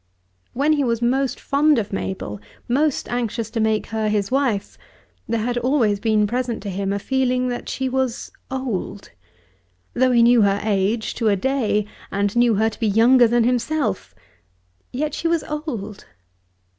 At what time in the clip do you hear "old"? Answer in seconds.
8.49-9.11, 15.43-16.05